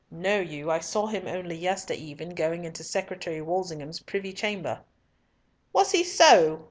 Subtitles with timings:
[0.09, 4.79] Know you, I saw him only yestereven going into Secretary Walsingham's privy chamber."
[5.73, 6.59] "Was he so?"